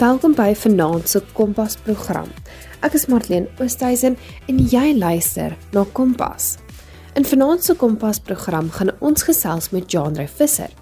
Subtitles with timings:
[0.00, 2.30] Welkom by Vanaand se Kompas program.
[2.80, 4.14] Ek is Marlene Oosthuizen
[4.48, 6.54] en jy luister na Kompas.
[7.20, 10.72] In Vanaand se Kompas program gaan ons gesels met Jean-Ray Visser.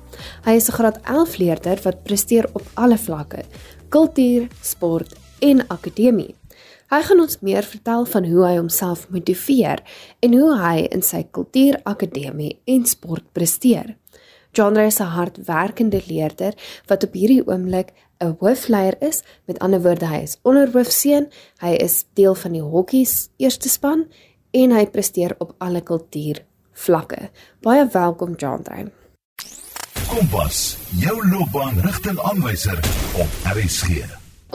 [0.46, 3.42] Hy is 'n graad 11 leerder wat presteer op alle vlakke:
[3.88, 6.36] kultuur, sport en akademie.
[6.90, 9.82] Hy gaan ons meer vertel van hoe hy homself motiveer
[10.20, 13.96] en hoe hy in sy kultuurakademie en sport presteer.
[14.52, 16.54] Genre is 'n hardwerkende leerder
[16.86, 19.22] wat op hierdie oomblik 'n hoofleier is.
[19.44, 21.28] Met ander woorde, hy is onderhoofseun,
[21.62, 24.06] hy is deel van die hokkies eerste span
[24.50, 27.30] en hy presteer op alle kultuur vlakke.
[27.62, 28.90] Baie welkom Genre.
[30.08, 32.78] Kompas, jou loopbaan rigtingaanwyser
[33.20, 34.06] op RSG.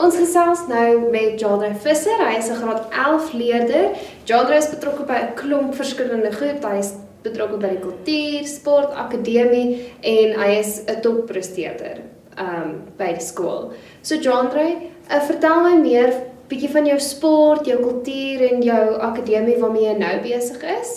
[0.02, 2.18] Ons gesels nou met Jadra Visser.
[2.18, 3.94] Hy is 'n graad 11 leerder.
[4.24, 6.66] Jadra is betrokke by 'n klomp verskillende groepe.
[6.66, 6.92] Hy is
[7.22, 13.72] betrokke by die kultuur, sport, akademie en hy is 'n toppresteerder um by die skool.
[14.02, 14.66] So Jadra,
[15.08, 16.12] uh, vertel my meer
[16.50, 20.94] bietjie van jou sport, jou kultuur en jou akademie waarmee jy nou besig is.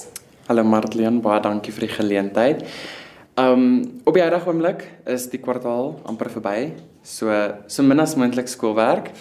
[0.48, 2.66] Hallo Martleen, baie dankie vir die geleentheid.
[3.38, 6.72] Um op die huidige oomblik is die kwartaal amper verby.
[7.06, 7.32] So
[7.70, 9.12] so min as moontlik skoolwerk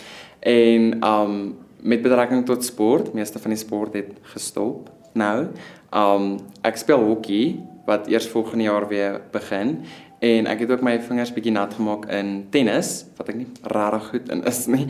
[0.41, 1.39] en um
[1.87, 5.51] met betrekking tot sport, meeste van die sport het gestop nou.
[5.93, 9.77] Um ek speel hokkie wat eers volgende jaar weer begin
[10.25, 14.11] en ek het ook my vingers bietjie nat gemaak in tennis wat ek nie regtig
[14.11, 14.87] goed in is nie.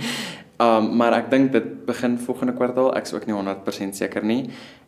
[0.62, 2.94] Um maar ek dink dit begin volgende kwartaal.
[2.96, 4.46] Ek's ook nie 100% seker nie.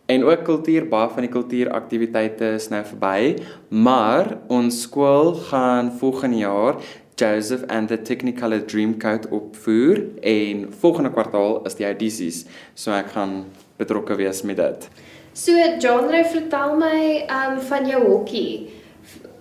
[0.09, 3.35] En ook kultuur, baie van die kultuuraktiwiteite is nou verby,
[3.69, 6.79] maar ons skool gaan volgende jaar
[7.19, 12.47] Joseph and the Technicolor Dreamcoat opvoer en volgende kwartaal is die audisies.
[12.75, 13.43] So ek gaan
[13.77, 14.89] betrokke wees met dit.
[15.37, 18.78] So Genre, vertel my um van jou hokkie.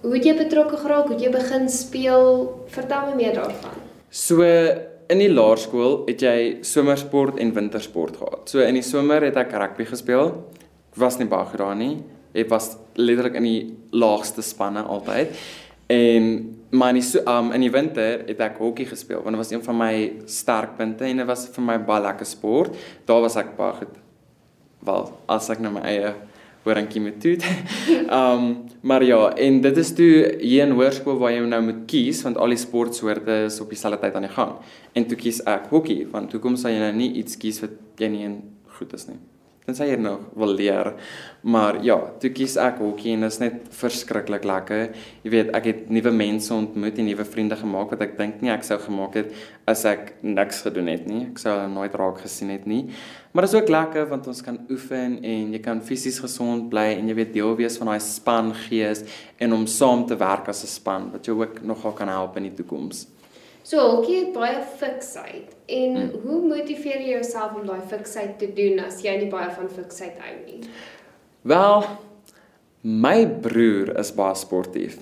[0.08, 1.09] Hoe het jy betrokke geraak?
[1.09, 2.29] Hoe het jy begin speel?
[2.72, 3.73] Vertel my meer daarvan.
[4.07, 4.45] So
[5.12, 8.45] in die laerskool het jy somersport en wintersport gehad.
[8.47, 10.31] So in die somer het ek rugby gespeel.
[10.94, 11.97] Ek was nie baie goed daar nie.
[12.31, 13.59] Ek was letterlik in die
[14.00, 15.35] laagste spanne altyd.
[15.91, 16.31] En
[16.72, 19.51] maar in die so, um, in die winter het ek hokkie gespeel want dit was
[19.51, 19.91] een van my
[20.28, 22.79] sterkpunte en dit was vir my baie lekker sport.
[23.12, 24.00] Daar was ek baie goed.
[24.88, 26.16] Wel, as ek nou my eie
[26.67, 27.45] hoorantjie moet doen.
[28.07, 28.50] Ehm um,
[28.88, 32.38] maar ja, en dit is toe hier in hoërskool waar jy nou moet kies want
[32.38, 34.53] al die sportsoorte is op dieselfde tyd aan die gang.
[34.95, 37.75] En toe kies ek hokkie want toe kom sal jy nou nie iets kies wat
[38.00, 38.29] jy nie
[38.77, 39.17] goed is nie
[39.67, 40.94] tensy jy nog wil leer.
[41.44, 44.94] Maar ja, toe kies ek hokkie en dit is net verskriklik lekker.
[45.25, 48.53] Jy weet, ek het nuwe mense ontmoet en nuwe vriende gemaak wat ek dink nie
[48.53, 49.35] ek sou gemaak het
[49.67, 51.25] as ek niks gedoen het nie.
[51.33, 52.85] Ek sou hulle nooit raak gesien het nie.
[53.38, 56.96] Maar dit is ook lekker want ons kan oefen en jy kan fisies gesond bly
[56.98, 59.03] en jy weet deel wees van daai span gees
[59.38, 62.48] en om saam te werk as 'n span wat jou ook nogal kan help in
[62.50, 63.06] die toekoms.
[63.62, 65.53] So hokkie het baie fiksheid.
[65.66, 66.09] En hmm.
[66.24, 70.18] hoe motiveer jy jouself om daai fiksheid te doen as jy nie baie van fiksheid
[70.18, 70.69] hou nie?
[71.42, 71.86] Wel,
[72.81, 74.98] my broer is baie sportief.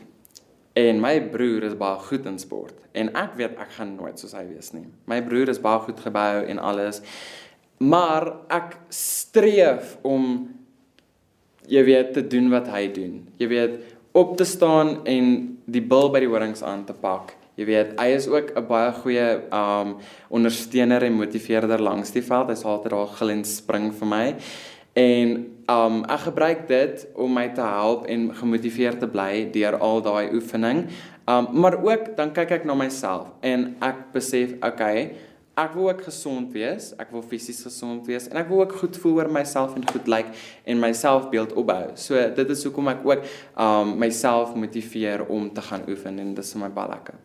[0.73, 4.33] En my broer is baie goed in sport en ek weet ek gaan nooit soos
[4.33, 4.87] hy wees nie.
[5.07, 7.01] My broer is baie goed gebou en alles.
[7.77, 10.47] Maar ek streef om
[11.67, 13.23] jy weet te doen wat hy doen.
[13.37, 13.79] Jy weet
[14.15, 18.09] op te staan en die bil by die horings aan te pak Jy weet, hy
[18.11, 19.95] is ook 'n baie goeie um
[20.29, 22.49] ondersteuner en motiveerder langs die veld.
[22.49, 24.35] Hy's altyd daar gil en spring vir my.
[24.93, 25.29] En
[25.69, 30.33] um ek gebruik dit om my te help en gemotiveerd te bly deur al daai
[30.33, 30.87] oefening.
[31.27, 35.15] Um maar ook dan kyk ek na myself en ek besef, okay,
[35.55, 38.97] ek wil ook gesond wees, ek wil fisies gesond wees en ek wil ook goed
[38.99, 41.93] voel oor myself en goed lyk like, en my selfbeeld opbou.
[41.95, 43.23] So dit is hoekom ek ook
[43.65, 47.15] um myself motiveer om te gaan oefen en dit is vir my baie lekker.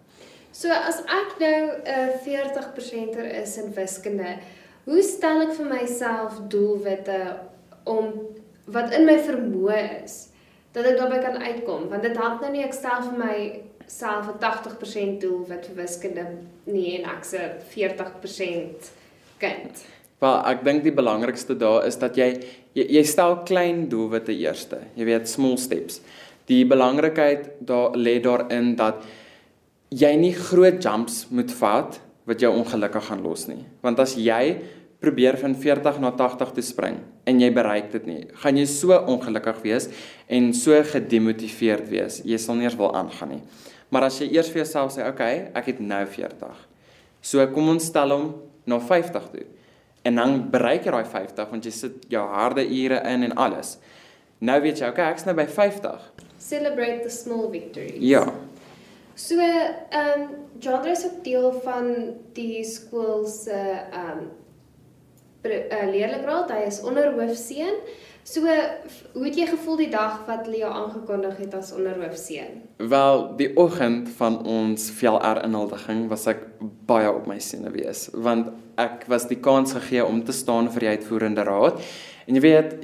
[0.52, 4.38] So as ek nou 'n uh, 40%er is in wiskunde,
[4.84, 7.38] hoe stel ek vir myself doelwitte
[7.84, 8.12] om
[8.66, 10.28] wat in my vermoë is
[10.72, 11.88] dat ek daarbey kan uitkom?
[11.91, 13.38] Want dit help nou nie ek stel vir my
[13.91, 16.27] self 'n 80% doelwit vir wiskunde
[16.66, 17.41] nie en ek se
[17.75, 18.91] 40%
[19.39, 19.84] kind.
[20.21, 22.41] Wel, ek dink die belangrikste daar is dat jy
[22.75, 24.83] jy, jy stel klein doelwitte eerste.
[24.97, 26.01] Jy weet small steps.
[26.51, 29.03] Die belangrikheid daar lê daarin dat
[29.91, 33.65] jy nie groot jumps moet vat wat jou ongelukkig gaan los nie.
[33.83, 34.60] Want as jy
[35.01, 38.92] probeer van 40 na 80 te spring en jy bereik dit nie, gaan jy so
[38.92, 39.89] ongelukkig wees
[40.28, 42.21] en so gedemotiveerd wees.
[42.25, 43.42] Jy sal nie eens wil aangaan nie.
[43.91, 46.69] Maar as jy eers vir jouself sê, "Oké, okay, ek het nou 40."
[47.21, 48.34] So kom ons stel hom
[48.65, 49.47] na 50 toe.
[50.03, 53.78] En dan bereik jy daai 50 want jy sit jou harde ure in en alles.
[54.41, 57.98] Nou weet jy, "Oké, okay, ek's nou by 50." Celebrate the small victories.
[57.98, 58.33] Ja.
[59.15, 60.28] So, ehm um,
[60.59, 63.53] John is ook deel van die skool se
[63.92, 64.31] ehm um,
[65.91, 66.51] leerlingraad.
[66.51, 67.77] Hy is onderhoofseun.
[68.22, 68.44] So,
[69.14, 72.60] hoe het jy gevoel die dag wat hulle jou aangekondig het as onderhoofseun?
[72.92, 76.42] Wel, die oggend van ons VLR inhuldiging was ek
[76.88, 78.50] baie op my senuwees want
[78.80, 81.80] ek was die kans gegee om te staan vir die uitvoerende raad.
[82.28, 82.74] En jy weet,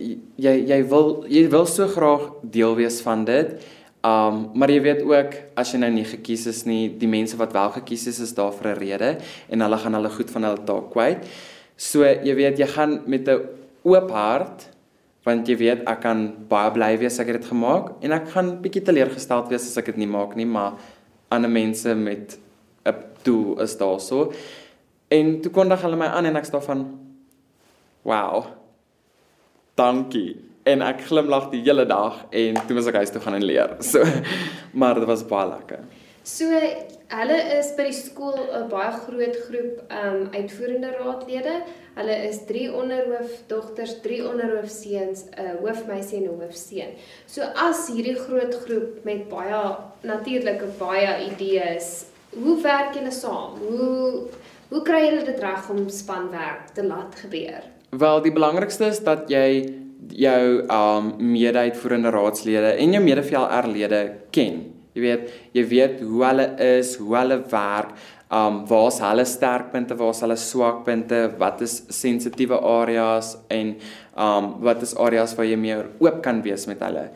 [0.41, 3.59] jy jy wil jy wil so graag deel wees van dit.
[4.07, 7.53] Um maar jy weet ook as jy nou nie gekies is nie, die mense wat
[7.53, 9.11] wel gekies is is daar vir 'n rede
[9.53, 11.29] en hulle gaan hulle goed van hulle taak kwyt.
[11.77, 13.45] So jy weet jy gaan met 'n
[13.85, 14.76] oop hart
[15.27, 18.53] want jy weet ek kan baie bly wees ek het dit gemaak en ek gaan
[18.63, 20.79] bietjie teleurgesteld wees as ek dit nie maak nie, maar
[21.35, 22.39] ander mense met
[22.87, 22.95] 'n
[23.27, 24.33] doel is daarso.
[25.11, 26.99] En toe kondig hulle my aan en ek staan van
[28.03, 28.47] wow.
[29.75, 30.37] Dankie.
[30.65, 33.77] En ek glimlag die hele dag en toe was ek huis toe gaan en leer.
[33.91, 34.05] So
[34.73, 35.83] maar dit was baie lekker.
[36.23, 36.47] So,
[37.09, 41.63] hulle is by die skool 'n baie groot groep um, uitvoerende raadlede.
[41.97, 46.91] Hulle is 3 onderhoofdogters, 3 onderhoofseuns, 'n hoofmeisie en 'n hoofseun.
[47.27, 53.59] So as hierdie groot groep met baie natuurlike baie idees, hoe werk julle saam?
[53.69, 54.29] Hoe
[54.69, 57.63] hoe kry julle dit reg om spanwerk te laat gebeur?
[57.91, 59.73] Wel, die belangrikste is dat jy
[60.09, 64.76] jou um mede-uitvoerende raadslede en jou mede-VLR-lede ken.
[64.97, 67.97] Jy weet, jy weet hoe hulle is, hoe hulle werk,
[68.33, 73.77] um waar's hulle sterkpunte, waar's hulle swakpunte, wat is sensitiewe areas en
[74.19, 77.11] um wat is areas waar jy meer oop kan wees met hulle.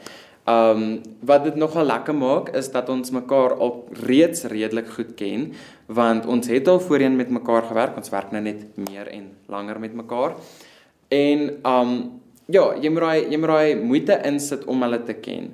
[0.51, 3.75] Um wat dit nogal lekker maak is dat ons mekaar al
[4.07, 5.51] reeds redelik goed ken
[5.89, 9.81] want ons het al voorheen met mekaar gewerk, ons werk nou net meer en langer
[9.83, 10.37] met mekaar.
[11.11, 11.97] En um
[12.51, 15.51] ja, jy moet daai jy moet daai moeite insit om hulle te ken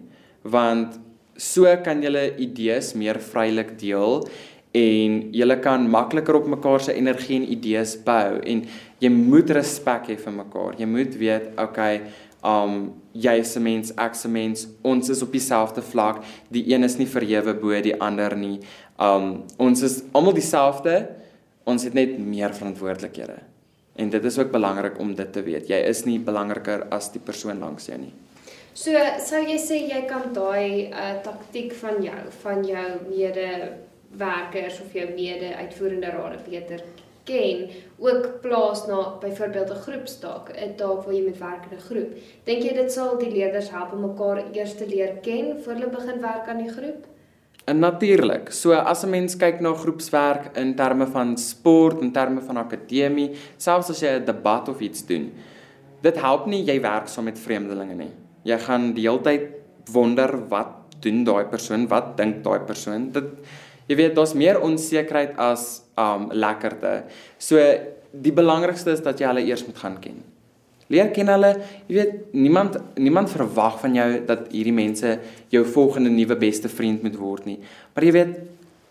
[0.46, 1.00] want
[1.38, 4.22] so kan julle idees meer vrylik deel
[4.76, 8.62] en julle kan makliker op mekaar se energie en idees bou en
[9.00, 10.76] jy moet respek hê vir mekaar.
[10.80, 12.02] Jy moet weet, okay,
[12.46, 16.22] um jy is 'n mens, ek is 'n mens, ons is op dieselfde vlak.
[16.50, 18.60] Die een is nie verhewe bo die ander nie.
[18.98, 21.08] Um ons is almal dieselfde.
[21.64, 23.38] Ons het net meer verantwoordelikhede.
[23.96, 25.68] En dit is ook belangrik om dit te weet.
[25.68, 28.12] Jy is nie belangriker as die persoon langs jou nie.
[28.76, 28.92] So,
[29.24, 35.06] sou jy sê jy kan daai uh, taktiek van jou, van jou medewerkers of jou
[35.14, 36.82] mede-uitvoerende rade beter
[37.26, 41.86] ken, ook plaas na byvoorbeeld 'n groepstaak, 'n taak waar jy met werk in 'n
[41.88, 42.10] groep.
[42.44, 45.90] Dink jy dit sal die leerders help om mekaar eers te leer ken voor hulle
[45.90, 47.06] begin werk aan die groep?
[47.64, 52.40] En natuurlik, so as 'n mens kyk na groepswerk in terme van sport, in terme
[52.40, 55.32] van akademie, selfs as jy 'n debat of iets doen,
[56.02, 58.25] dit help nie jy werk saam met vreemdelinge nie.
[58.46, 59.48] Jy gaan die hele tyd
[59.92, 63.10] wonder wat doen daai persoon, wat dink daai persoon?
[63.14, 63.32] Dit
[63.86, 67.04] jy weet, daar's meer onsekerheid as um lekkerte.
[67.38, 67.60] So
[68.12, 70.18] die belangrikste is dat jy hulle eers moet gaan ken.
[70.92, 71.52] Leer ken hulle.
[71.90, 75.16] Jy weet, niemand niemand verwag van jou dat hierdie mense
[75.54, 77.58] jou volgende nuwe beste vriend moet word nie.
[77.94, 78.36] Maar jy weet,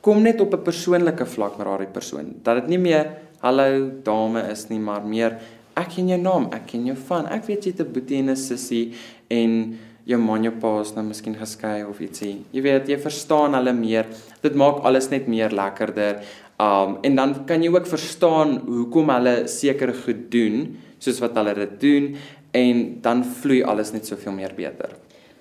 [0.05, 2.35] kom net op 'n persoonlike vlak met daardie persoon.
[2.43, 5.39] Dat dit nie meer hallo dame is nie, maar meer
[5.75, 7.27] ek ken jou naam, ek ken jou van.
[7.27, 8.93] Ek weet jy het 'n boetie en 'n sussie
[9.29, 12.43] en jou man jou pa is nou miskien geskei of ietsie.
[12.53, 14.05] Jy weet, jy verstaan hulle meer.
[14.41, 16.21] Dit maak alles net meer lekkerder.
[16.59, 21.53] Um en dan kan jy ook verstaan hoekom hulle sekere goed doen soos wat hulle
[21.55, 22.15] dit doen
[22.51, 24.95] en dan vloei alles net soveel meer beter.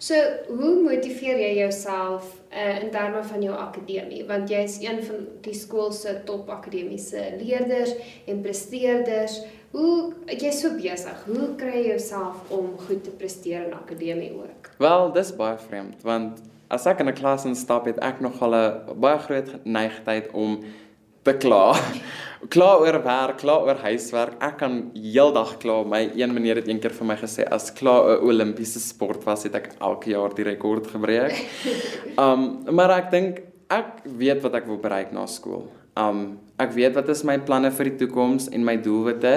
[0.04, 4.24] So, hoe motiveer jy jouself uh, in terme van jou akademie?
[4.28, 7.94] Want jy is een van die skool se top akademiese leerders
[8.28, 9.38] en presteerders.
[9.74, 11.22] Hoe jy's so besig.
[11.26, 14.70] Hoe kry jy jouself om goed te presteer in akademie ook?
[14.78, 16.38] Wel, dis baie vreemd want
[16.74, 20.62] as ek in 'n klas instap het ek nogal 'n baie groot neigtheid om
[21.24, 21.74] te kla.
[22.54, 24.36] Kla oor werk, kla oor huiswerk.
[24.40, 25.82] Ek kan heeldag kla.
[25.82, 29.54] My een meneer het eendag vir my gesê as kla 'n Olimpiese sport was, het
[29.54, 31.34] ek elke jaar die rekord gebreek.
[32.24, 33.40] Um maar ek dink
[33.70, 35.66] ek weet wat ek wil bereik na skool.
[36.00, 36.24] Um
[36.60, 39.34] ek weet wat is my planne vir die toekoms en my doelwitte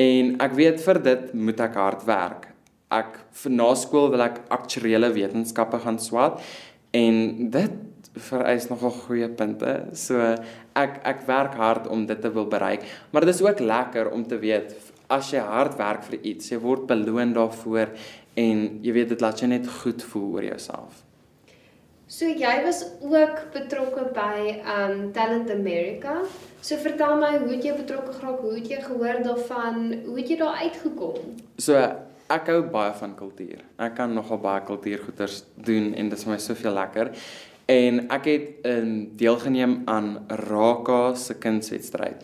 [0.00, 2.48] en ek weet vir dit moet ek hard werk.
[2.92, 6.40] Ek vir na skool wil ek aktuariële wetenskappe gaan swat
[6.96, 7.76] en dit
[8.28, 9.72] vereis nogal goeie punte.
[9.96, 10.20] So
[10.76, 14.24] ek ek werk hard om dit te wil bereik, maar dit is ook lekker om
[14.28, 14.76] te weet
[15.12, 17.92] as jy hard werk vir iets, jy word beloon daarvoor
[18.36, 21.05] en jy weet dit laat jou net goed voel oor jouself.
[22.06, 26.20] So jy was ook betrokke by um Talent America.
[26.62, 28.44] So vertel my, hoe het jy betrokke geraak?
[28.44, 29.80] Hoe het jy gehoor daarvan?
[30.04, 31.34] Hoe het jy daar uitgekom?
[31.58, 31.74] So
[32.30, 33.66] ek hou baie van kultuur.
[33.82, 37.10] Ek kan nogal baie kultuurgoeders doen en dit is vir my soveel lekker.
[37.74, 40.12] En ek het in deelgeneem aan
[40.46, 42.22] Raka se kunswedstryd.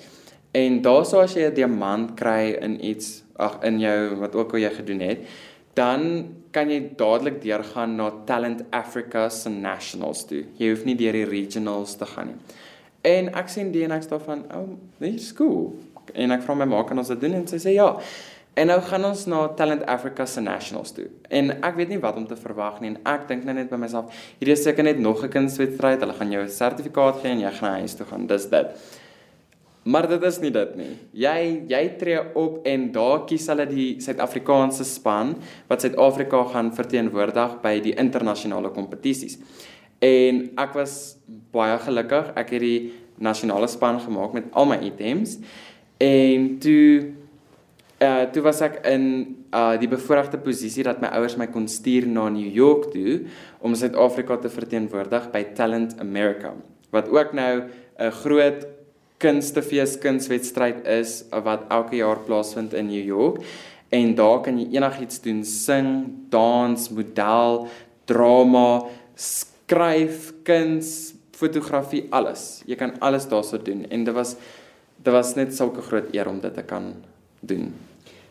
[0.55, 4.62] En daarso as jy 'n diamant kry in iets, ag in jou wat ook al
[4.62, 5.27] jy gedoen het,
[5.75, 10.45] dan kan jy dadelik deurgaan na Talent Africa se nationals toe.
[10.59, 12.59] Jy hoef nie deur die regionals te gaan nie.
[13.02, 15.75] En ek sien die en ek sê van, "O, oh, dis cool."
[16.14, 17.97] En ek vra my ma kan ons dit doen en sy sê ja.
[18.55, 21.07] En nou gaan ons na Talent Africa se nationals toe.
[21.31, 23.76] En ek weet nie wat om te verwag nie en ek dink nou net by
[23.76, 26.00] myself, hierdie is seker net nog 'n kunstwedstryd.
[26.00, 28.26] Hulle gaan jou 'n sertifikaat gee en jy gaan huis toe gaan.
[28.26, 28.67] Dis dit.
[29.83, 30.91] Maar dit is nie dit nie.
[31.25, 31.39] Jy
[31.71, 35.35] jy tree op en daar kies hulle die Suid-Afrikaanse span
[35.71, 39.41] wat Suid-Afrika gaan verteenwoordig by die internasionale kompetisies.
[40.03, 41.17] En ek was
[41.55, 42.31] baie gelukkig.
[42.39, 45.41] Ek het die nasionale span gemaak met al my items.
[46.03, 47.19] En toe
[48.03, 49.05] uh toe was ek in
[49.55, 53.25] uh die bevoordeelde posisie dat my ouers my kon stuur na New York toe
[53.62, 56.55] om Suid-Afrika te verteenwoordig by Talent America
[56.93, 57.62] wat ook nou
[57.99, 58.67] 'n groot
[59.23, 63.43] kunstefees kunswedstryd is wat elke jaar plaasvind in New York
[63.93, 65.88] en daar kan jy enigiets doen sing,
[66.33, 67.67] dans, model,
[68.09, 72.62] drama, skryf, kuns, fotografie, alles.
[72.67, 74.37] Jy kan alles daarso doen en dit was
[75.02, 76.93] dit was net sulke groot eer om dit te kan
[77.41, 77.73] doen.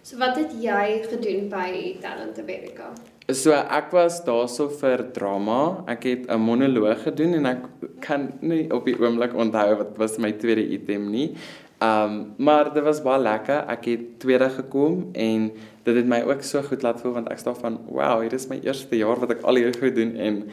[0.01, 2.93] So wat het jy gedoen by Talent America?
[3.29, 5.83] So ek was daarso vir drama.
[5.87, 7.61] Ek het 'n monoloog gedoen en ek
[7.99, 11.35] kan nie op die oomblik onthou wat was my tweede item nie.
[11.79, 13.69] Um maar dit was baie lekker.
[13.69, 15.51] Ek het tweede gekom en
[15.83, 18.47] dit het my ook so goed laat voel want ek staan van wow, hier is
[18.47, 20.49] my eerste jaar wat ek al hier goed doen en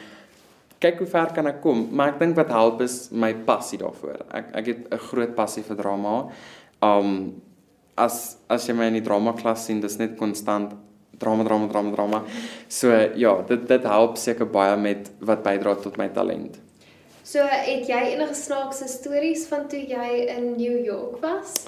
[0.79, 1.87] kyk hoe ver kan ek kom.
[1.91, 4.25] Maar ek dink wat help is my passie daarvoor.
[4.31, 6.29] Ek ek het 'n groot passie vir drama.
[6.81, 7.41] Um
[7.97, 10.73] as as jy my in die drama klas sien, dis net konstant
[11.19, 12.23] drama drama drama drama.
[12.67, 16.59] So ja, dit dit help seker baie met wat bydra tot my talent.
[17.23, 21.67] So het jy enige snaakse stories van toe jy in New York was?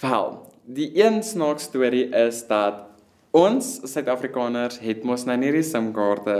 [0.00, 2.88] Wel, die een snaakse storie is dat
[3.36, 6.36] Ons Suid-Afrikaners het mos nou nie die SIM-kaarte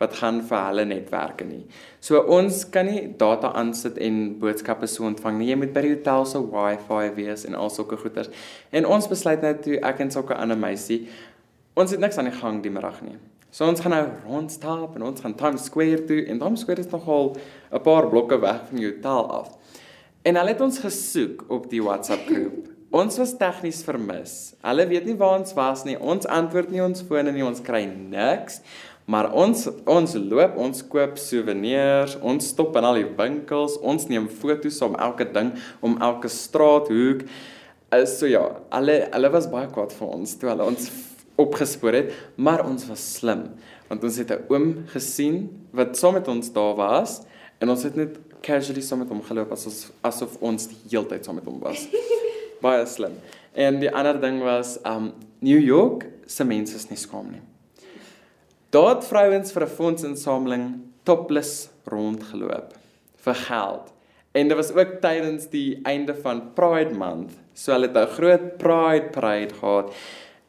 [0.00, 1.60] wat gaan vir hulle netwerke nie.
[2.02, 5.52] So ons kan nie data aansit en boodskappe so ontvang nie.
[5.52, 8.32] Jy moet by die hotel se Wi-Fi wees en al sulke goeders.
[8.74, 11.04] En ons besluit nou toe ek en sulke ander meisie,
[11.74, 13.16] ons het niks aan die gang die middag nie.
[13.52, 16.92] So ons gaan nou rondstap en ons gaan Times Square toe en Times Square is
[16.92, 17.36] nogal
[17.72, 19.50] 'n paar blokke weg van die hotel af.
[20.24, 22.68] En hulle het ons gesoek op die WhatsApp groep.
[22.90, 24.54] Ons was tegnies vermis.
[24.62, 25.98] Hulle weet nie waar ons was nie.
[25.98, 27.44] Ons antwoord nie ons fone nie.
[27.44, 28.60] Ons kry niks.
[29.04, 34.28] Maar ons ons loop, ons koop souvenirs, ons stop in al die winkels, ons neem
[34.28, 35.50] foto's om elke ding,
[35.80, 37.24] om elke straathoek.
[37.92, 40.86] Is so ja, hulle hulle was baie kwaad vir ons toe hulle ons
[41.36, 43.48] opgespoor het, maar ons was slim
[43.92, 47.20] want ons het 'n oom gesien wat saam met ons daar was
[47.60, 51.24] en ons het net casually saam met hom geloop asof asof ons die hele tyd
[51.24, 51.88] saam met hom was.
[52.66, 53.18] baie slim.
[53.54, 57.42] En die ander ding was um New York se mense is nie skaam nie.
[58.70, 62.74] Daar het vrouens vir 'n fondsinsameling topless rondgeloop
[63.16, 63.92] vir geld.
[64.32, 67.32] En dit was ook tydens die einde van Pride Month.
[67.54, 69.92] So hulle het 'n groot Pride Parade gehad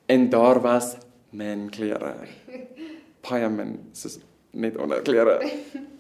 [0.06, 0.96] en daar was
[1.30, 2.14] men klere.
[3.24, 4.20] Baie men, soos
[4.52, 5.40] net onder klere.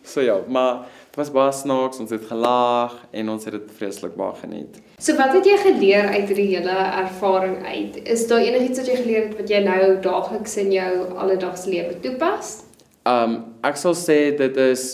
[0.03, 4.17] So ja, maar dit was baie snaaks, ons het gelag en ons het dit vreeslik
[4.19, 4.81] baie geniet.
[4.99, 8.01] So wat het jy geleer uit hierdie hele ervaring uit?
[8.03, 11.95] Is daar enigiets wat jy geleer het wat jy nou daagliks in jou alledaagse lewe
[12.03, 12.59] toepas?
[13.07, 14.85] Um ek sal sê dit is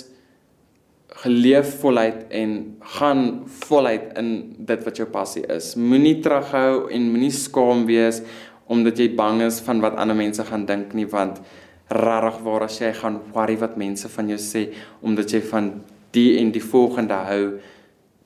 [1.23, 2.51] geleef voluit en
[2.95, 3.23] gaan
[3.65, 4.29] voluit in
[4.69, 5.73] dit wat jou passie is.
[5.75, 8.21] Moenie terughou en moenie skaam wees
[8.69, 11.41] omdat jy bang is van wat ander mense gaan dink nie want
[11.89, 14.67] rarig waar as jy gaan worry wat mense van jou sê
[15.01, 15.71] omdat jy van
[16.13, 17.43] die en die volgende hou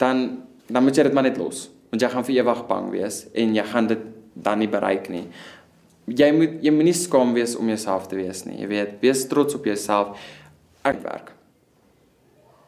[0.02, 0.26] dan
[0.68, 1.68] dan moet jy dit maar net los.
[1.92, 5.28] Want jy gaan vir ewig bang wees en jy gaan dit dan nie bereik nie.
[6.08, 8.98] Jy moet jy moenie skaam wees om jouself te wees nie jy weet.
[9.04, 10.20] Wees trots op jouself.
[10.84, 11.32] Ek werk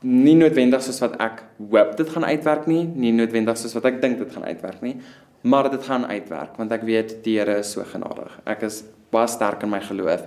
[0.06, 4.02] nie noodwendig soos wat ek hoop dit gaan uitwerk nie nie noodwendig soos wat ek
[4.04, 5.00] dink dit gaan uitwerk nie
[5.46, 8.84] maar dit gaan uitwerk want ek weet die Here is so genadig ek is
[9.14, 10.26] baie sterk in my geloof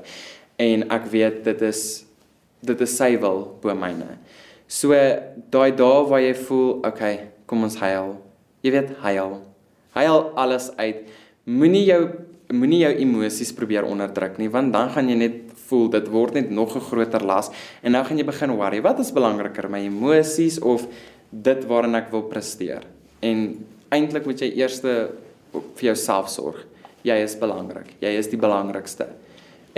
[0.58, 2.08] en ek weet dit is
[2.64, 4.16] dit is sy wil bo myne.
[4.68, 4.96] So
[5.52, 8.16] daai dae waar jy voel, okay, kom ons huil.
[8.66, 9.38] Jy weet, huil.
[9.96, 11.06] Huil alles uit.
[11.48, 12.02] Moenie jou
[12.48, 16.48] moenie jou emosies probeer onderdruk nie, want dan gaan jy net voel dit word net
[16.48, 17.50] nog 'n groter las
[17.82, 20.86] en nou gaan jy begin worry, wat is belangriker, my emosies of
[21.30, 22.88] dit waarin ek wil presteer?
[23.20, 25.12] En eintlik moet jy eers vir
[25.80, 26.60] jouself sorg.
[27.06, 27.94] Jy is belangrik.
[28.02, 29.08] Jy is die belangrikste.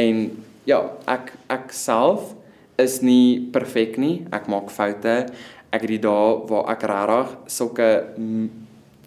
[0.00, 0.26] En
[0.68, 2.32] ja, ek ek self
[2.80, 4.24] is nie perfek nie.
[4.32, 5.16] Ek maak foute.
[5.70, 7.90] Ek het die dae waar ek regtig sulke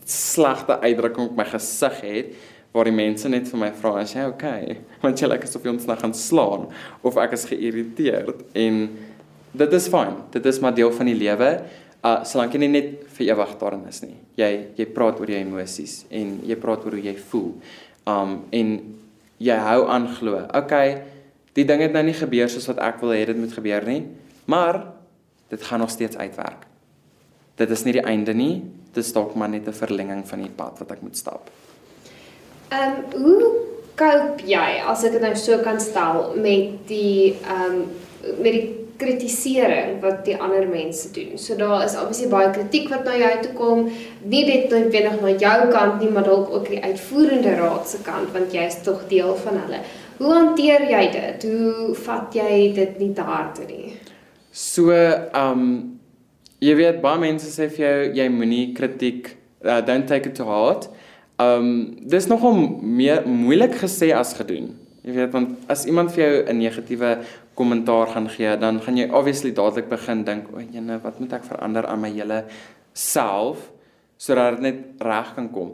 [0.05, 2.33] slegte uitdrukking op my gesig het
[2.73, 5.75] waar die mense net vir my vra as jy okay, want jy lyk asof jy
[5.75, 6.65] ons nou gaan slaan
[7.05, 8.79] of ek is geïrriteerd en
[9.53, 10.15] dit is fyn.
[10.33, 11.49] Dit is maar deel van die lewe.
[12.03, 14.17] Uh solank jy nie net vir ewig daarin is nie.
[14.35, 17.53] Jy jy praat oor jou emosies en jy praat oor hoe jy voel.
[18.09, 18.73] Um en
[19.39, 20.41] jy hou aan glo.
[20.51, 20.97] Okay,
[21.55, 24.03] die ding het nou nie gebeur soos wat ek wil hê dit moet gebeur nie,
[24.51, 24.81] maar
[25.49, 26.67] dit gaan nog steeds uitwerk.
[27.55, 28.63] Dit is nie die einde nie.
[28.93, 31.49] Dit is dalk maar net 'n verlenging van die pad wat ek moet stap.
[32.69, 33.51] Ehm um, hoe
[33.95, 37.85] cope jy as ek dit nou so kan stel met die ehm um,
[38.41, 41.37] met die kritisering wat die ander mense doen.
[41.37, 43.83] So daar is obviously baie kritiek wat na jou toe kom,
[44.23, 48.31] nie net noodwendig na jou kant nie, maar dalk ook die uitvoerende raad se kant
[48.33, 49.83] want jy is tog deel van hulle.
[50.17, 51.47] Hoe hanteer jy dit?
[51.51, 53.95] Hoe vat jy dit nie te harte nie?
[54.53, 55.73] So, ehm um,
[56.63, 59.33] jy weet baie mense sê vir jou jy moenie kritiek
[59.65, 60.87] uh, don't take it to heart.
[61.41, 61.73] Ehm um,
[62.07, 64.71] dis nogal meer moeilik gesê as gedoen.
[65.03, 67.23] Jy weet want as iemand vir jou 'n negatiewe
[67.55, 71.43] kommentaar gaan gee, dan gaan jy obviously dadelik begin dink, o, jene, wat moet ek
[71.43, 72.45] verander aan my hele
[72.93, 73.71] self
[74.17, 75.73] sodat dit net reg kan kom.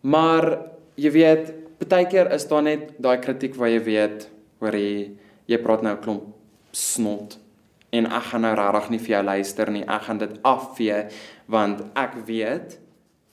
[0.00, 0.58] Maar
[0.96, 1.52] jy weet,
[1.88, 4.28] baie keer is daar net daai kritiek waar jy weet,
[4.60, 5.10] hoor jy,
[5.46, 6.24] jy praat nou 'n klomp
[6.72, 7.38] snot
[7.92, 9.84] en ek gaan nou regtig nie vir jou luister nie.
[9.84, 11.08] Ek gaan dit afvee
[11.46, 12.78] want ek weet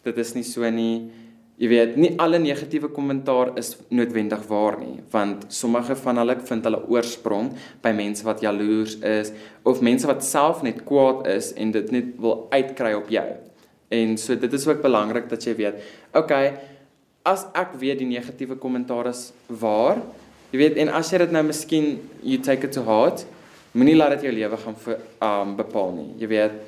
[0.03, 1.11] dit is nie so nie
[1.59, 6.67] Jy weet, nie alle negatiewe kommentaar is noodwendig waar nie, want sommige van hulle vind
[6.69, 7.49] hulle oorsprong
[7.83, 9.33] by mense wat jaloers is
[9.67, 13.27] of mense wat self net kwaad is en dit net wil uitkry op jou.
[13.91, 15.83] En so dit is ook belangrik dat jy weet,
[16.15, 16.53] okay,
[17.27, 19.99] as ek weet die negatiewe kommentaar is waar,
[20.53, 23.25] jy weet en as jy dit nou miskien you take it to heart,
[23.75, 26.11] moenie laat dit jou lewe gaan vir um bepaal nie.
[26.23, 26.61] Jy weet,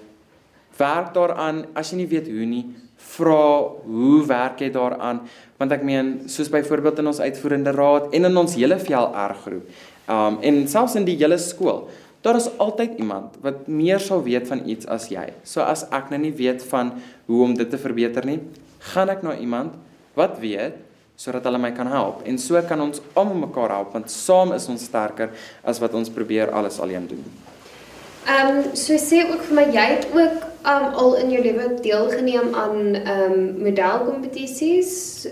[0.77, 2.65] werk daaraan as jy nie weet hoe nie,
[3.11, 3.45] vra
[3.85, 5.23] hoe werk jy daaraan?
[5.59, 9.81] Want ek meen soos byvoorbeeld in ons uitvoerende raad en in ons hele VLR groep
[10.11, 11.85] um en selfs in die hele skool
[12.21, 15.25] daar is altyd iemand wat meer sal weet van iets as jy.
[15.43, 16.93] So as ek nou nie weet van
[17.25, 18.39] hoe om dit te verbeter nie
[18.93, 19.77] gaan ek na iemand
[20.17, 20.77] wat weet
[21.21, 22.21] sodat hulle my kan help.
[22.25, 26.13] En so kan ons almal mekaar help want saam is ons sterker as wat ons
[26.13, 27.25] probeer alles alleen doen
[28.25, 31.73] Ehm um, so sê ook vir my jy het ook um, al in jou lewe
[31.81, 35.27] deelgeneem aan ehm um, modelkompetisies.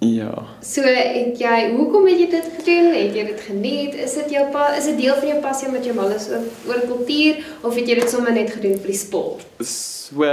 [0.00, 0.32] Ja.
[0.64, 2.92] So het jy hoekom het jy dit gedoen?
[2.94, 3.94] Het jy dit geniet?
[3.94, 6.46] Is dit jou pa is dit deel van jou passie met jou mal is oor,
[6.70, 9.44] oor kultuur of het jy dit sommer net gedoen vir die sport?
[9.60, 10.24] So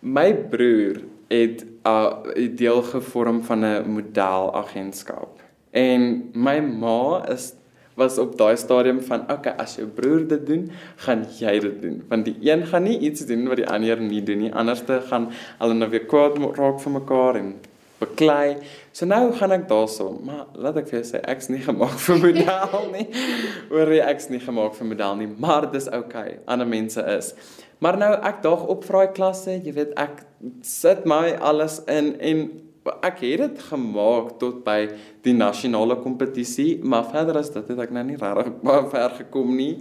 [0.00, 5.42] my broer het 'n uh, deel gevorm van 'n modelagentskap.
[5.70, 7.52] En my ma is
[7.98, 10.64] was op daai stadium van okay, as jou broer dit doen,
[11.06, 12.00] gaan jy dit doen.
[12.08, 14.52] Want die een gaan nie iets doen wat die ander nie doen nie.
[14.52, 15.30] Anderste gaan
[15.60, 17.54] hulle nou weer kwaad raak vir mekaar en
[18.02, 18.56] beklei.
[18.92, 22.20] So nou gaan ek daarso, maar laat ek vir jou sê ek's nie gemaak vir
[22.22, 23.06] model nie.
[23.70, 26.40] Oor ek's nie gemaak vir model nie, maar dis okay.
[26.50, 27.32] Ander mense is.
[27.82, 30.22] Maar nou ek daag op vir daai klasse, jy weet ek
[30.66, 32.46] sit my alles in en
[32.84, 34.88] ek het dit gemaak tot by
[35.24, 39.54] die nasionale kompetisie, maar verder as dit het ek nou nie regtig baie ver gekom
[39.56, 39.72] nie.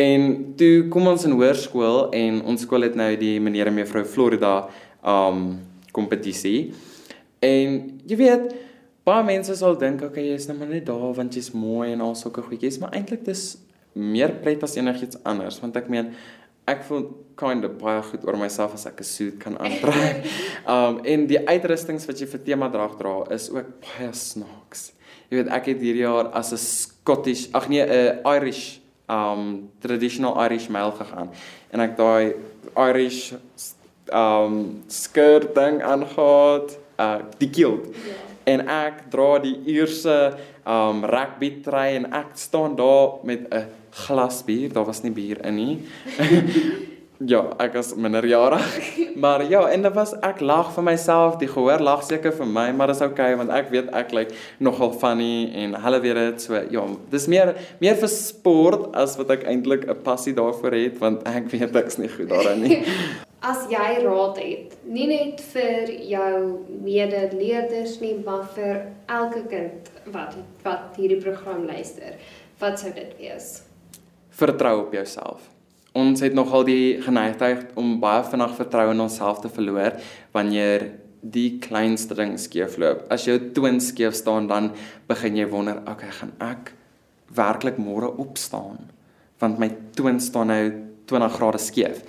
[0.00, 4.04] En toe kom ons in hoërskool en ons skool het nou die meneer en mevrou
[4.08, 4.54] Florida
[5.04, 5.58] um
[5.92, 6.70] kompetisie.
[7.42, 8.52] En jy weet,
[9.04, 12.14] baie mense sal dink okay, jy's nou maar net daar want jy's mooi en al
[12.16, 13.58] sulke goedjies, maar eintlik dis
[13.92, 16.12] meer pret as enigiets anders want ek meen
[16.70, 17.04] ek voel
[17.40, 20.26] kind of baie goed oor myself as ek 'n suit kan aantrek.
[20.68, 24.92] Um en die uitrustings wat jy vir tema drag dra is ook baie snaaks.
[25.30, 30.38] Jy weet ek het hierdie jaar as 'n Scottish, ag nee, 'n Irish um traditional
[30.44, 31.30] Irish male gegaan
[31.72, 32.34] en ek daai
[32.76, 33.32] Irish
[34.12, 37.86] um skirt ding aangetree, uh die kilt.
[37.86, 38.06] Yeah.
[38.06, 38.28] Ja.
[38.44, 44.42] En ek dra die Ierse um rugby trui en ek staan daar met 'n glas
[44.46, 45.74] bier, daar was nie bier in nie.
[47.32, 48.96] ja, ek was minderjarig.
[49.20, 52.70] Maar ja, en dit was ek lag vir myself, die gehoor lag seker vir my,
[52.76, 56.46] maar dis okay want ek weet ek lyk like, nogal funny en hulle weet dit
[56.46, 61.00] so ja, dis meer meer vir sport as wat ek eintlik 'n passie daarvoor het
[61.00, 62.84] want ek weet ek's nie goed daarin nie.
[63.40, 70.36] As jy raad het, nie net vir jou medeleerders nie, maar vir elke kind wat
[70.62, 72.20] wat hierdie program luister,
[72.60, 73.62] wat sou dit wees?
[74.30, 75.48] Vertrou op jouself.
[75.92, 79.98] Ons het nogal die geneigtheid om baie vinnig vertroue in onsself te verloor
[80.36, 80.86] wanneer
[81.20, 83.04] die kleinste ding skeefloop.
[83.12, 84.70] As jou toon skeef staan, dan
[85.10, 86.72] begin jy wonder, okay, gaan ek
[87.36, 88.88] werklik môre opstaan?
[89.40, 90.64] want my toon staan nou
[91.08, 92.02] 20 grade skeef.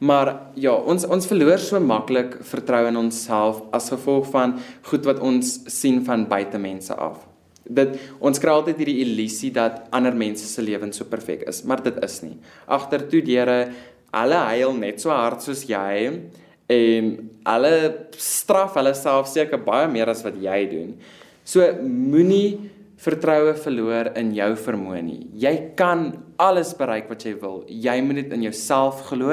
[0.00, 4.56] Maar ja, ons ons verloor so maklik vertroue in onsself as gevolg van
[4.88, 7.20] goed wat ons sien van buite mense af.
[7.70, 11.82] Dit ons kry altyd hierdie illusie dat ander mense se lewens so perfek is, maar
[11.84, 12.36] dit is nie.
[12.66, 13.58] Agter toe deure
[14.10, 16.10] alle huil net so hard soos jy
[16.70, 17.10] en
[17.50, 17.72] alle
[18.18, 20.92] straf hulle self seker baie meer as wat jy doen.
[21.46, 25.22] So moenie vertroue verloor in jou vermoë nie.
[25.40, 27.62] Jy kan alles bereik wat jy wil.
[27.68, 29.32] Jy moet net in jouself glo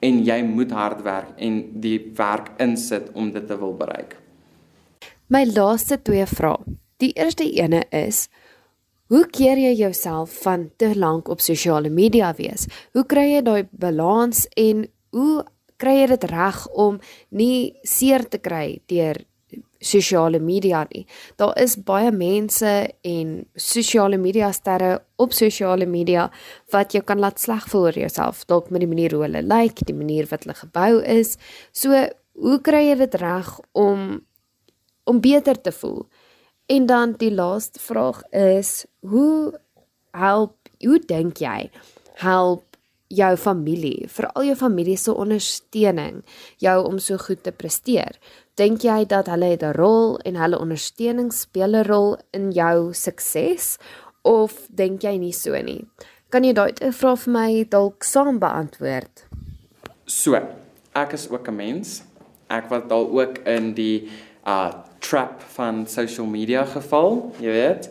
[0.00, 4.16] en jy moet hard werk en die werk insit om dit te wil bereik.
[5.32, 6.76] My laaste twee vrae.
[7.00, 8.28] Die eerste ene is
[9.10, 12.68] Hoe keer jy jouself van te lank op sosiale media wees?
[12.94, 15.40] Hoe kry jy daai balans en hoe
[15.82, 17.00] kry jy dit reg om
[17.34, 19.18] nie seer te kry deur
[19.80, 21.06] sosiale media nie.
[21.40, 22.70] Daar is baie mense
[23.02, 26.28] en sosiale media sterre op sosiale media
[26.74, 29.80] wat jou kan laat sleg voel oor jouself, dalk met die manier hoe hulle lyk,
[29.80, 31.36] like, die manier wat hulle gebou is.
[31.72, 31.96] So,
[32.40, 34.20] hoe kry jy dit reg om
[35.08, 36.04] om beter te voel?
[36.70, 39.60] En dan die laaste vraag is, hoe
[40.14, 41.70] help hoe dink jy
[42.22, 42.76] help
[43.10, 46.20] jou familie, veral jou familie se ondersteuning
[46.62, 48.14] jou om so goed te presteer?
[48.54, 52.94] Dink jy dat hulle het 'n rol en hulle ondersteuning speel 'n rol in jou
[52.94, 53.76] sukses
[54.22, 55.86] of dink jy nie so nie?
[56.30, 59.26] Kan jy daai vraag vir my dalk saam beantwoord?
[60.06, 60.34] So,
[60.94, 62.02] ek is ook 'n mens.
[62.48, 64.08] Ek was al ook in die
[64.46, 67.90] uh trap van social media geval, jy weet.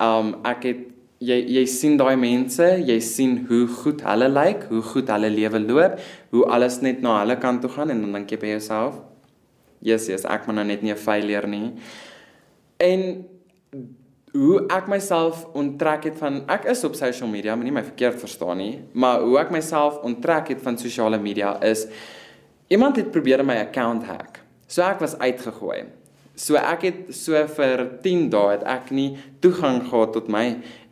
[0.00, 0.86] Um ek het
[1.20, 5.28] jy jy sien daai mense, jy sien hoe goed hulle lyk, like, hoe goed hulle
[5.32, 5.98] lewe loop,
[6.32, 9.02] hoe alles net na hulle kant toe gaan en dan dink jy by jouself,
[9.84, 11.74] yes, yes, ek moet nou net nie 'n failure nie.
[12.80, 13.24] En
[14.32, 18.56] hoe ek myself onttrek het van ek is op social media, moenie my verkeerd verstaan
[18.56, 21.86] nie, maar hoe ek myself onttrek het van sosiale media is
[22.68, 24.40] iemand het probeer my account hack.
[24.66, 25.99] So ek was uitgegooi.
[26.40, 29.10] So ek het so vir 10 dae het ek nie
[29.44, 30.44] toegang gehad tot my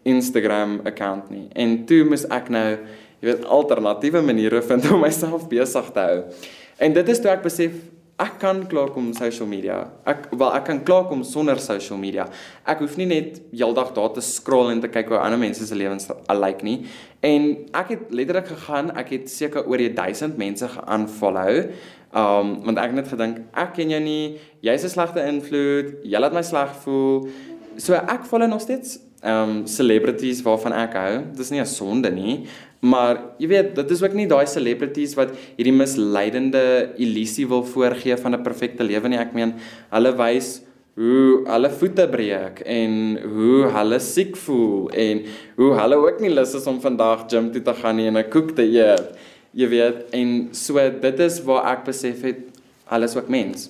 [0.09, 1.47] Instagram account nie.
[1.57, 2.67] En toe moes ek nou,
[3.23, 6.19] jy weet, alternatiewe maniere vind om myself besig te hou.
[6.79, 7.79] En dit is toe ek besef
[8.19, 9.77] ek kan klaarkom social media.
[10.11, 12.27] Ek wel ek kan klaarkom sonder social media.
[12.67, 15.79] Ek hoef nie net heeldag daar te scroll en te kyk hoe ander mense se
[15.79, 16.81] lewens alike nie.
[17.23, 17.47] En
[17.79, 21.71] ek het letterlik gegaan, ek het seker oor die 1000 mense geunfollow.
[22.15, 24.39] Um want ek het net gedink ek ken jou nie.
[24.63, 26.05] Jy's 'n slegte invloed.
[26.05, 27.29] Jy laat my sleg voel.
[27.77, 31.23] So ek follow nog steeds um celebrities waarvan ek hou.
[31.37, 32.47] Dis nie 'n sonde nie.
[32.81, 38.17] Maar jy weet, dit is ook nie daai celebrities wat hierdie misleidende illusie wil voorgee
[38.17, 39.19] van 'n perfekte lewe nie.
[39.19, 39.55] Ek meen,
[39.91, 40.63] hulle wys
[40.99, 45.21] hoe hulle voete breek en hoe hulle siek voel en
[45.57, 48.31] hoe hulle ook nie lus is om vandag gym toe te gaan nie en 'n
[48.31, 49.15] koek te eet.
[49.59, 52.45] Jy weet, en so dit is waar ek besef het
[52.95, 53.69] alles ook mens.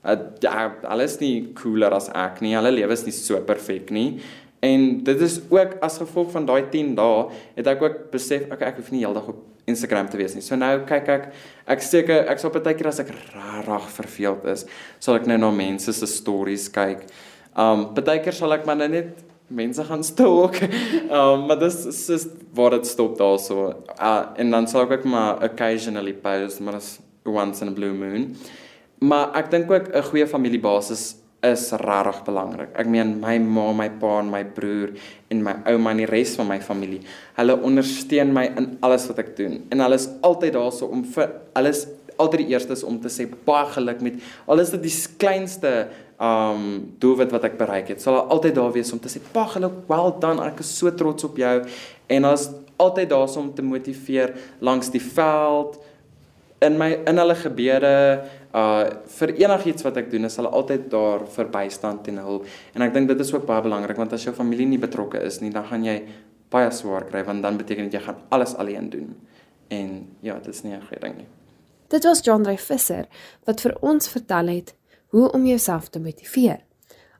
[0.00, 2.54] Uh, ja, alles nie cooler as ek nie.
[2.56, 4.22] Hulle lewe is nie so perfek nie.
[4.64, 8.64] En dit is ook as gevolg van daai 10 dae het ek ook besef ek
[8.70, 10.42] ek hoef nie heeldag op Instagram te wees nie.
[10.42, 11.28] So nou kyk ek
[11.76, 14.64] ek seker ek sal baie keer as ek rarig verveeld is,
[14.98, 17.04] sal ek nou na mense se stories kyk.
[17.52, 20.60] Um baie keer sal ek maar nou net mense gaan stalk.
[21.10, 23.68] Um maar dis is waar dit stop daarso.
[23.96, 27.92] Uh en dan sal ek ook maar occasionally post, maar as once in a blue
[27.92, 28.36] moon.
[28.98, 32.70] Maar ek dink ook 'n goeie familiebasis is regtig belangrik.
[32.74, 34.90] Ek meen my ma, my pa en my broer
[35.30, 37.00] en my ouma en die res van my familie.
[37.36, 41.04] Hulle ondersteun my in alles wat ek doen en hulle is altyd daar so om
[41.04, 41.86] vir alles
[42.18, 44.18] altyd die eerstes om te sê baie geluk met
[44.50, 45.72] alles dit die kleinste
[46.20, 48.02] um doelwit wat ek bereik het.
[48.02, 50.42] Sal altyd daar wees om te sê baie geluk, well done.
[50.42, 51.54] Ek is so trots op jou
[52.08, 55.78] en hulle is altyd daar so om te motiveer langs die veld
[56.58, 57.92] in my in hulle gebede
[58.58, 58.86] uh
[59.18, 62.94] vir enigiets wat ek doen is hulle altyd daar vir bystand en hulp en ek
[62.94, 65.66] dink dit is ook baie belangrik want as jou familie nie betrokke is nie dan
[65.70, 65.98] gaan jy
[66.50, 69.12] baie swaar kry want dan beteken dit jy gaan alles alleen doen
[69.74, 69.90] en
[70.22, 71.28] ja dit is nie 'n goeie ding nie
[71.88, 73.06] Dit was John Drey Visser
[73.46, 74.74] wat vir ons vertel het
[75.08, 76.66] hoe om jouself te motiveer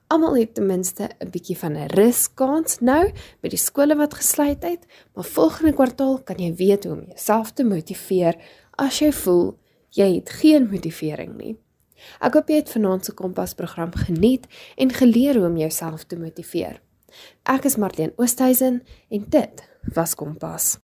[0.09, 4.63] Almal het ten minste 'n bietjie van 'n ruskans nou met die skole wat gesluit
[4.63, 8.35] het, maar volgende kwartaal kan jy weet hoe om jouself te motiveer
[8.71, 11.57] as jy voel jy het geen motivering nie.
[12.19, 16.17] Ek hoop jy het vanaand se Kompas program geniet en geleer hoe om jouself te
[16.17, 16.81] motiveer.
[17.43, 20.79] Ek is Marlene Oosthuizen en dit was Kompas.